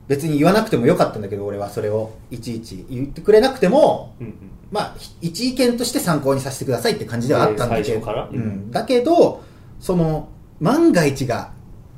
[0.08, 4.34] 別に言わなくてもよかったんだけど俺はそれをいちいち言ってくれなくてもうんうん。
[4.70, 8.28] まあひ一意見として参考にさせてくださいって感じではあったんだけど、えー最初から。
[8.28, 9.42] うん、だけど
[9.80, 10.28] その
[10.60, 11.52] 万が一が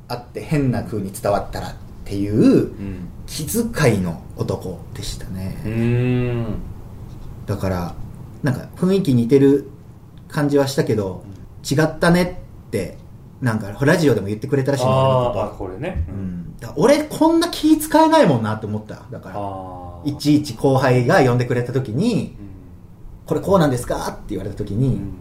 [0.08, 1.74] あって変な風に伝わったらっ
[2.04, 6.54] ていううん気遣いの男でしたね、うーん。
[7.46, 7.94] だから
[8.42, 9.68] なんか雰囲気似てる
[10.28, 11.24] 感じはしたけど、
[11.68, 12.98] 違ったねって
[13.40, 16.04] なんかラジオでも言ってくれたらしいの俺のことあこれね。
[16.08, 19.02] うん、俺こんな気使えないもんなって思った。
[19.10, 19.30] だか
[20.04, 22.46] らいちいち後輩が呼んでくれた時にうん
[23.26, 25.12] 「これこうなんですか?」って言われた時に、うん。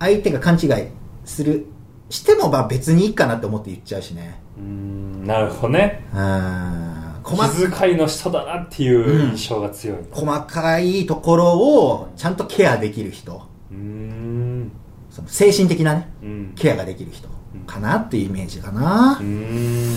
[0.00, 0.88] 相手が勘違い
[1.24, 1.66] する
[2.10, 4.40] してもまあ別にいいかなって思って言っちゃうしね。
[4.58, 5.26] うーん。
[5.26, 6.04] なるほどね。
[6.12, 6.18] うん。
[6.18, 6.93] 細
[7.24, 9.98] 気遣いの人だなっていう印象が強い。
[10.10, 13.42] 細かいところをちゃんとケアできる人。
[13.70, 14.70] うーん。
[15.10, 16.52] その精神的なねうん。
[16.54, 17.28] ケアができる人
[17.66, 19.18] かなっていうイメージかな。
[19.20, 19.94] うーん。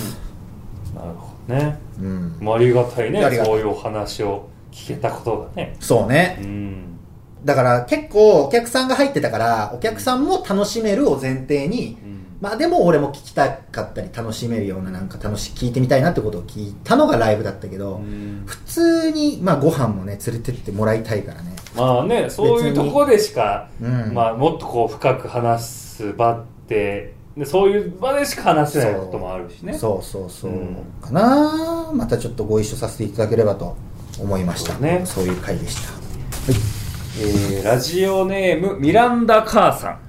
[0.96, 1.78] なるほどね。
[2.00, 5.76] うん、もうありがたいねそういうお話を聞けたことがね。
[5.80, 6.40] そうね。
[6.42, 6.98] うん。
[7.44, 18.44] だから結構お客さんが入ってたからお客さんも楽しめるを前提にうんまあでも俺も聞きたかったり楽しめるようななんか楽し聞いてみたいなってことを聞いたのがライブだったけど、うん。
[18.46, 21.56] 普通にまあご飯もね連れてってもらいたいからね。
[21.76, 24.14] まあねそういうとこでしかうん。
[24.14, 29.74] まあもっとこう深く話す場ってでそういう場でしか話せないこともあるしね。
[29.74, 31.92] そうそうそう、うんかな。
[31.94, 33.76] またちょっとご一緒させていただければと
[34.20, 34.74] 思いました。
[34.74, 35.02] そうね。
[35.06, 36.77] そういう回でした
[37.20, 40.00] えーラジオネームミランダ母さん。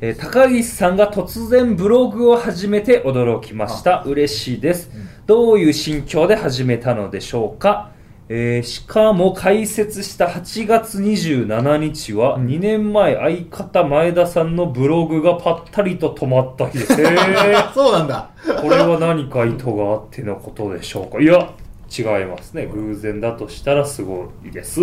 [0.00, 4.02] えー高岸さんが突然ブログを始めて驚きました。
[4.06, 4.90] 嬉しいです、
[5.26, 7.90] どういう心境で始めたのでしょうか、
[8.28, 18.30] えーしかも開設した8月27日は2年前相方前田さんのブログがぱったりと止まった日です、 えーそうなんだ。
[18.62, 21.20] これは何か意図があってのことでしょうか？
[21.20, 21.50] いや
[21.96, 22.66] 違いますね。
[22.72, 24.80] 偶然だとしたらすごいです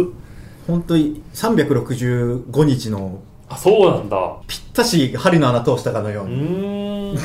[0.67, 4.37] 本当に365日のあそうなんだ。
[4.47, 7.17] ぴったし針の穴通したかのよううに、 い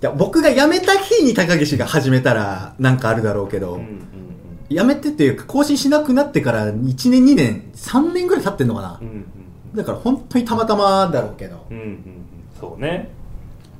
[0.00, 4.02] や僕が辞めた日に高岸が始めたらなんかあるだろうけど、うんうん
[4.68, 6.74] 辞めてっていうか更新しなくなってから1
[7.08, 8.98] 年2年3年ぐらい経ってんのかな。
[9.00, 9.24] うんう、ん
[9.76, 11.64] だから本当にたまたまだろうけど。
[11.70, 12.00] うんうんうん。
[12.58, 13.12] そうね。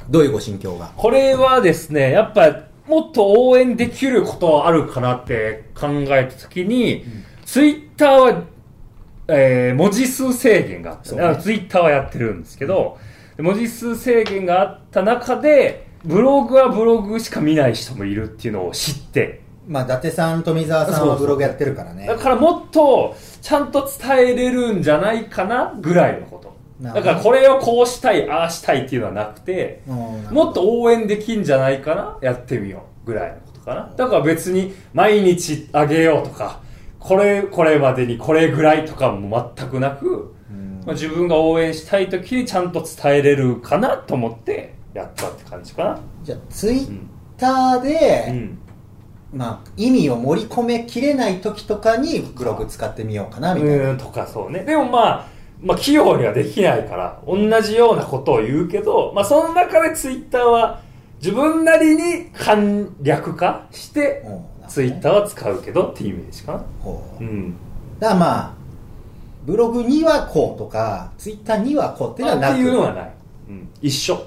[0.08, 0.92] どういうご心境が？
[0.96, 7.04] これはですねやっぱもっと応援できることあるかなって考えた時に、
[7.44, 8.42] ツイッターは、
[9.28, 11.28] えー文字数制限があった、そうね。
[11.28, 12.98] ね、ツイッターはやってるんですけど、
[13.38, 19.42] 文字数制限があった中でブログはブログしか見ない人もいるっていうのを知って。
[19.66, 22.06] まあ伊達さん富澤さんはブログやってるからね。
[22.06, 26.56] だからもっとちゃんと伝えれるんじゃないかなぐらいのこと。
[26.80, 30.34] だからこれをこうしたいああしたいっていうのはなくてうん。
[30.34, 33.92] もっと応援できんじゃないかなやってみようぐらいのことかな。
[33.96, 36.60] だから別に毎日あげようとか
[37.06, 40.82] これこれまでにこれぐらいとかも全くなく、うん。
[40.84, 46.00] まあ、自分が応援したい時にちゃんと伝えれるかなと思ってやったって感じかな。
[46.24, 48.58] じゃあツイッうん、ターで、うん、
[49.38, 54.64] まあ、意味を盛り込めきれない時とかにブログ使ってみようかなみたいな、うんとかそうね。
[54.64, 55.26] でもまあ
[55.60, 60.80] まあ器用にはできないから同じようなことを言うけどまあその中でツイッターは
[61.18, 62.62] 自分なりに簡
[63.00, 64.24] 略化して
[64.66, 66.64] うんツイッターは使うけどっていうイメージかな。
[66.82, 67.22] ほう。
[67.22, 67.54] うん。
[67.98, 68.54] だからまあ
[69.44, 72.52] ブログにはこうとかツイッターにはこうっていうのはなく。
[72.52, 73.14] っていうのはない、
[73.48, 74.26] うん、一緒。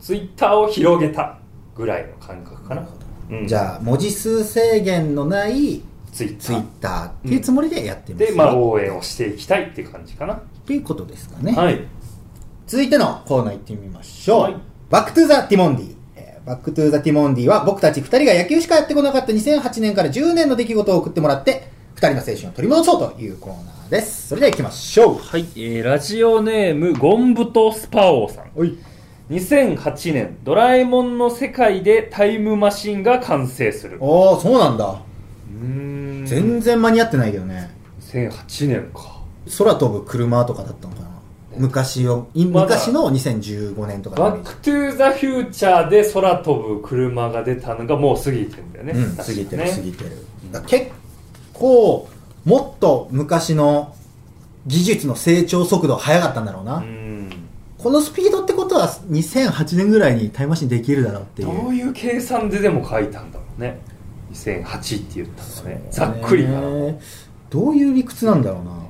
[0.00, 1.38] ツイッターを広げた
[1.76, 2.88] ぐらいの感覚かな。
[3.30, 3.46] うん。
[3.46, 10.34] じゃあ文字数制限のないツイッツイッタターっていうつもりでやってーます、でまあ応援をしていきたいっていう感じかな。
[10.34, 11.80] っていうことですかね、はい。
[12.66, 14.56] 続いてのコーナー行ってみましょう、はい。
[14.90, 15.86] バックトゥザ・ティモンディ。
[15.86, 16.01] えー
[16.44, 24.28] バックトゥザ・ティモンディは僕たち2人が野球しかやってこなかった2008年から10年の出来事を送ってもらって2人の青春を取り戻そうというコーナーです。
[24.28, 25.18] それでは行きましょう。
[25.18, 28.50] はい、えーラジオネームゴンブトスパオーさん。
[28.56, 28.76] おい。
[29.30, 33.98] 2008年ドラえもんの世界でタイムマシンが完成する。
[34.00, 34.84] おおそうなんだ。
[34.84, 36.26] うーん。
[36.26, 37.70] 全然間に合ってないけどね。
[38.00, 39.22] 2008年か。
[39.58, 41.11] 空飛ぶ車とかだったのかな
[41.56, 44.16] 昔を昔の2015年とか。
[44.16, 50.10] バックトゥーザフューチャーで空飛ぶ車が出たのがもう過ぎてるんだよね、うん、過ぎてる過ぎてる。
[50.66, 50.90] 結
[51.52, 52.08] 構
[52.44, 53.94] もっと昔の
[54.66, 57.30] 技術の成長速度速かったんだろうな、うん。
[57.78, 61.48] このスピードってことは2008年ぐらいにタイムマシンできるだろうっていう。
[61.48, 63.78] どういう計算ででも書いたんだろうね。
[64.32, 65.88] 2008って言ったのね。
[65.90, 66.60] ざっくりかな。
[66.60, 67.00] ね。
[67.50, 68.82] どういう理屈なんだろうな。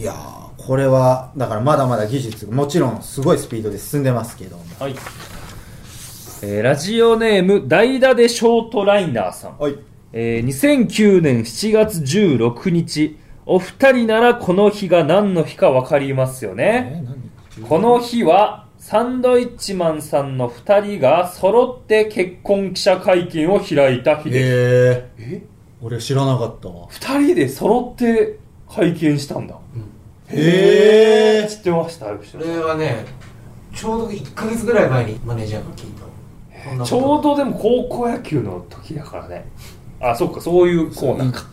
[0.00, 4.64] いやーこれはだからまだまだ技術もちろんすごいスピードで進んでますけども。
[4.80, 4.94] はい、
[6.42, 9.58] えーラジオネーム代打でショートライナーさん。
[9.58, 9.76] はい。
[10.12, 17.04] えー2009年7月16日お二人ならこの日が何の日か分かりますよね。
[17.68, 24.46] この日はサンドイッチマンさんの二人が揃って結婚記者会見を開いた日です。
[24.46, 25.42] へええ？
[25.80, 26.86] 俺知らなかったわ。
[26.90, 29.56] 二人で揃って会見したんだ
[30.28, 32.06] へえ知ってました？
[32.16, 33.04] 吉こ野さんれはね
[33.74, 39.46] ちょうど1か月ぐらい前にマネージャーから聞いたちょうどでも高校野球の時だからね。
[40.00, 41.46] あそっかそういうコーナーか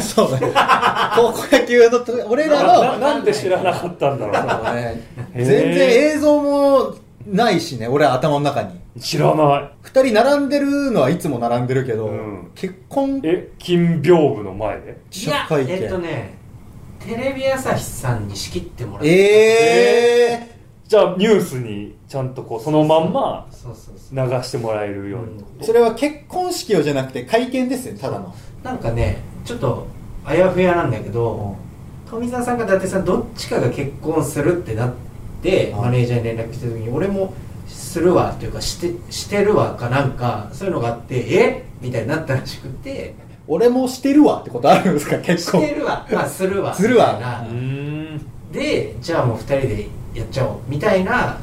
[0.00, 0.38] そうね。
[1.14, 4.64] 高校野球のと俺らのななんで知らなかったんだろう。
[4.64, 5.02] なね。
[5.34, 6.94] 全然映像も
[7.26, 8.80] ないしね俺は頭の中に。
[8.98, 9.70] 知らない。
[9.82, 12.50] 二人並んでるのはいつも並んでるけど、うん。
[12.54, 14.96] 結婚え金屏風の前で？
[15.10, 16.34] 記いや者会見えっとね
[17.00, 25.64] テレビ朝日さんに仕切ってもらってええじゃあニュースにちゃんとこうそのまんま流してもらえるように。
[25.64, 28.34] それは結婚式をじゃなくて会見ですよただの。
[28.62, 29.86] なんかねちょっと
[30.24, 31.56] あやふやなんだけど、
[32.10, 34.92] 富澤さんか伊達さんどっちかが結婚するってなっ
[35.42, 37.32] てはいマネージャーに連絡した時に俺も
[37.66, 41.64] するわっていうかしてしてるわかなんかそういうのがあってえ？
[41.80, 43.14] みたいになったらしくて
[43.52, 45.18] 俺もしてるわってことあるんですか？
[45.18, 46.06] 結し婚てるわ。
[46.10, 46.72] まあするわ。
[46.72, 47.14] するわ。
[47.18, 47.40] みたいな。
[47.40, 50.56] うーんでじゃあもう2人でやっちゃおう。
[50.68, 51.36] みたいな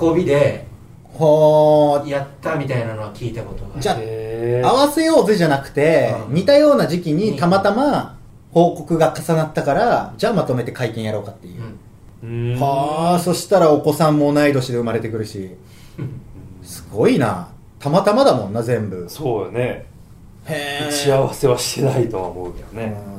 [0.00, 0.66] 運びで
[1.12, 2.08] ほー。
[2.08, 3.82] やったみたいなのは聞いたことがある。
[3.82, 6.34] じゃあへ合わせようぜじゃなくて、うん。
[6.34, 7.46] 似たような時期にた。
[7.46, 8.16] またま
[8.52, 11.62] 報告が重なったから、じゃあまとめて会見やろうかっていう。
[12.22, 12.54] うん。
[12.56, 15.50] ーはあ、そしたらお子さんも同い年で生まれてくるし、
[16.62, 17.48] すごいな。
[17.78, 19.04] たまたまだもんな、全部。
[19.08, 19.60] そうよね。
[19.60, 19.86] へ
[20.48, 23.14] 打ち合わせはしてないとは思うけどねう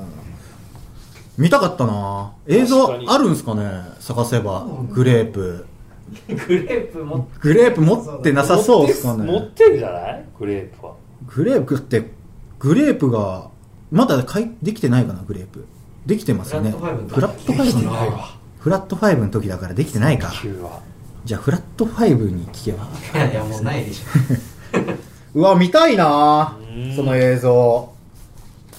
[1.41, 3.69] ん見たかったな映像あるんすかね？
[4.01, 4.65] 探せば。
[4.91, 5.65] グレープ。
[6.27, 9.23] グレープもグレープ持ってなさそうっすかね。
[9.31, 10.25] 持ってるじゃない？
[10.37, 10.93] グレープは
[11.33, 12.11] グレープって、
[12.59, 13.47] グレープが、
[13.91, 15.65] まだかいできてないかな、グレープ。
[16.05, 16.71] できてますよね。
[16.71, 20.27] フフラットファイブのファイブできてないわフラットファイブの時だからできてないか。
[20.27, 20.81] 9は
[21.23, 22.85] じゃあフラットファイブに聞けば。
[23.15, 24.79] いやいやもうないでしょ
[25.33, 27.89] うわ、見たいなうんその映像。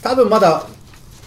[0.02, 0.64] 多分まだ、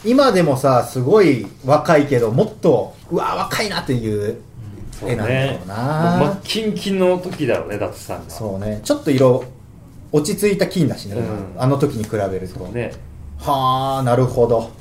[0.05, 4.41] 今でもさ、すごい若いけど、もっと、うわ、若いなっていう
[5.05, 5.75] 絵なんだろねうな
[6.19, 8.81] 真っキンキンの時だろうねダツさんがそうね。
[8.83, 9.43] ちょっと色、
[10.11, 12.59] 落ち着いた金だしね、うんあの時に比べると。
[12.67, 12.91] ね
[13.39, 14.71] はあ、なるほど。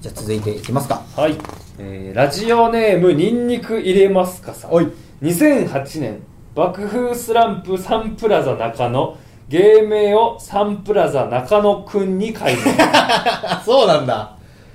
[0.00, 1.02] じゃあ続いていきますか。
[1.16, 1.36] はい、
[1.78, 4.88] えーラジオネームニンニク入れますかさんおい。
[5.22, 6.18] 2008年
[6.54, 9.16] 爆風スランプサンプラザ中野
[9.48, 14.32] 芸名をサンプラザ中野くんに改名あ、 そうなんだ。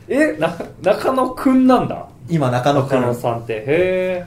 [0.08, 2.06] えな中野くんなんだ？
[2.30, 3.02] 今中野くん。
[3.02, 4.26] 中野さんってへ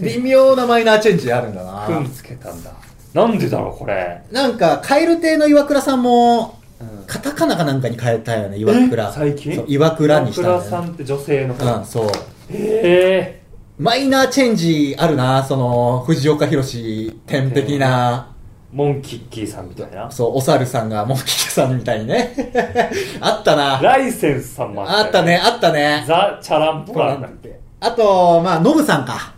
[0.00, 1.98] 微妙なマイナーチェンジあるんだえな。
[1.98, 2.70] くんつけたんだ
[3.12, 9.04] なんでだろうこれ、なんか、カエル亭の岩倉さんも、うんカタカナかなんかに変えたよね、岩倉。
[9.08, 9.64] え最近？
[9.68, 10.62] 岩倉にしたんだよ、ね。
[10.62, 12.06] 岩倉さんって女性の方うん、そう。
[12.06, 12.10] へ
[12.50, 13.42] え
[13.78, 18.28] マイナーチェンジあるな、その、藤岡弘天的な、
[18.72, 22.34] モンキッキーさんみたいなそう、お猿さんがモンキキさんみたいにね。
[23.20, 23.80] あったな。
[23.82, 26.04] ライセンスさんもあったね、あったね。
[26.06, 29.34] ザ・チャランポランだっけあと、まあ、ノブさんか。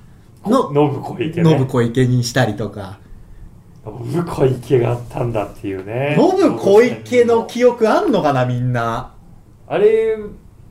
[0.47, 2.99] の、ノブ小池ねノブ小池にしたりとか。
[3.85, 9.13] ノブ小池があったんだっていうねノブ小池の記憶あんのかな、みんな。
[9.67, 10.17] あれ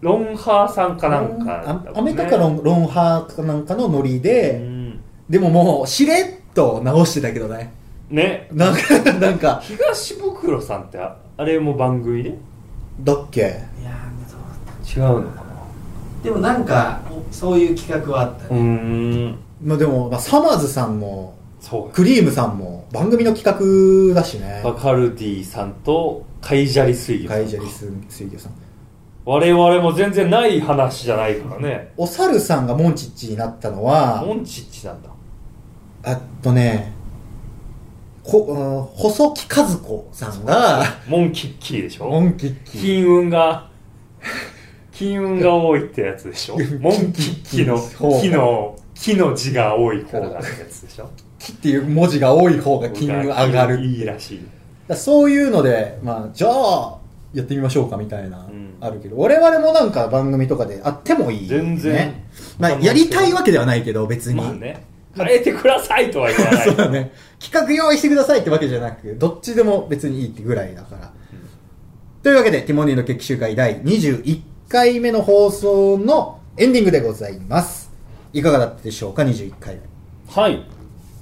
[0.02, 5.00] ロンハーさんかなんかね、あアメリカかロンロンハーかなんかのノリうで、ん
[5.30, 7.74] でももう、しれっと直してたけどね。
[8.14, 8.48] ね。
[8.52, 12.38] なんか、なんか、東袋さんってああれも番組で？
[13.02, 13.40] だっけ？
[13.42, 13.44] い
[13.84, 13.92] や
[14.96, 15.44] 違うのかな。
[16.24, 19.38] でもなんかそういう企画はあったうーね、ん。
[19.64, 23.44] まあでも、まあ、サマーズさんも、そうクリームさんも、番組の企
[24.10, 24.62] 画だしね。
[24.64, 27.38] バカルディさんとカイジャリ水魚さん。
[27.40, 28.52] カイジャリス水魚さん。
[29.26, 31.94] 我々も全然ない話じゃないからね。
[31.98, 35.10] お猿さんがモンチッチになったのはモ、ンチッチなんだ。
[36.04, 36.92] あとね、
[38.24, 42.08] こ、うん細木和子さんが、モンキッキーでしょ？
[42.10, 42.82] モンキッキー。
[42.82, 43.70] 金運が
[44.92, 46.58] 金運が多いってやつでしょ？
[46.80, 51.10] モンキッキのそう木の木の字が多い方がってやつでしょ？
[51.40, 53.84] 木っていう文字が多い方が金運上がる。
[53.84, 54.42] いいらしい
[54.88, 56.98] だそういうので、まあ、じゃあ、
[57.34, 62.26] やってみましょうかみたいな、んあるけど、我々もなんか番組とかであってもいい、全然ね。
[62.60, 64.36] まあ、やりたいわけではないけど、別に。
[64.42, 64.84] まあね
[65.16, 66.66] 変えてくださいとは言わない。
[66.68, 67.12] そうだね。
[67.40, 71.12] 企画用意してくださいってわけじゃなく、どっちでも別にいいってぐらいだから。
[72.24, 77.92] というわけで、ティモンディの決起集会第21回目の放送のエンディングでございます。
[78.32, 79.82] いかがだったでしょうか、21回目。
[80.34, 80.54] はい。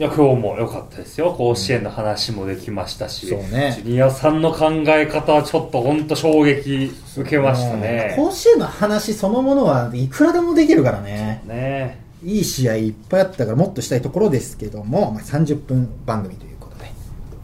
[0.02, 1.32] いや今日も良かったですよ。
[1.34, 3.74] 甲子園の話もできましたし、そうね。
[3.84, 8.14] ジュニアさんの考え方はちょっと本当衝撃受けましたね。
[8.16, 11.44] 甲子園の話そのものはいくらでもできるからね。
[11.46, 16.92] ねいい試合いっぱいあったからもっとしたいところですけども、まあ、30分番組ということで、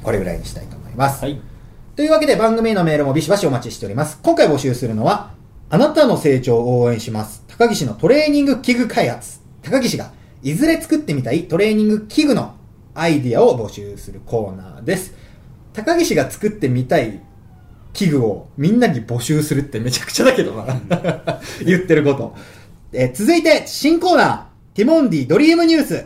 [0.04, 1.24] これぐらいにしたいと思います。
[1.24, 1.40] はい
[1.98, 4.20] というわけで番組へのメールもビシバシお待ちしております。
[4.22, 5.32] 今回募集するのは、
[5.72, 7.44] あなたの成長を応援します。
[7.48, 9.40] 高岸のトレーニング器具開発。
[9.63, 10.12] 高岸が
[10.44, 12.56] いずれ作ってみたいトレーニング器具の
[12.94, 15.16] アイディアを募集するコーナーです。
[15.74, 17.20] 高岸が作ってみたい
[17.94, 20.80] 器具をみんなに募集するってめちゃくちゃだけどな。
[21.66, 22.36] 言ってること。
[22.94, 24.47] えー続いて、新コーナー、
[24.78, 26.06] ティモンディドリームニュース。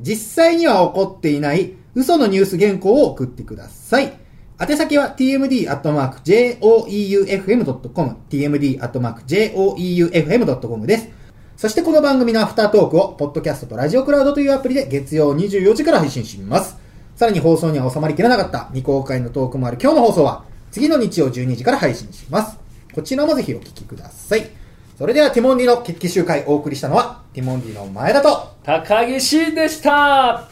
[0.00, 4.18] 実際には起こっていない嘘のニュース原稿を送ってください。
[4.60, 11.08] 宛先は tmd.joeufm.com、tmd.joeufm.com です。
[11.56, 16.76] そしてこの番組のアフタートークを、ポッドキャストとラジオクラウドというアプリで月曜24時から配信します。
[17.14, 20.42] さらに放送には収まりきれなかった未公開のトークもある今日の放送は、
[20.72, 22.58] 次の日曜12時から配信します。
[22.92, 24.57] こちらもぜひお聞きください。
[24.98, 30.48] それではティモンディの決起集会をお送りしたのは、ティモンディの前田と高岸でした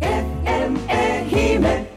[0.00, 1.95] !FMA 姫